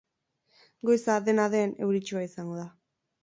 Goiza, 0.89 1.17
dena 1.27 1.45
den, 1.55 1.75
euritsua 1.89 2.25
izango 2.31 2.57
da. 2.63 2.67